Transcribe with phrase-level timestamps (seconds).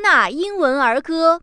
[0.00, 1.42] 纳英文儿歌。